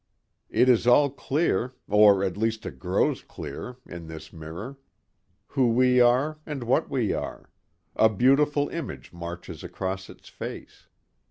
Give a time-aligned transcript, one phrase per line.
[0.49, 4.77] It is all clear or at least it grows clear in this mirror;
[5.49, 7.51] who we are and what we are....
[7.95, 10.87] A beautiful image marches across its face.